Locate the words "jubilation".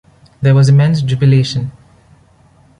1.03-1.71